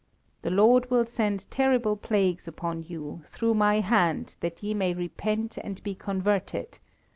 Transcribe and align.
The 0.41 0.49
Lord 0.49 0.89
will 0.89 1.05
send 1.05 1.45
terrible 1.51 1.95
plagues 1.95 2.47
upon 2.47 2.81
you, 2.81 3.21
through 3.27 3.53
my 3.53 3.81
hand, 3.81 4.35
that 4.39 4.63
ye 4.63 4.73
may 4.73 4.95
repent 4.95 5.59
and 5.59 5.77
be 5.83 5.93
converted. 5.93 6.79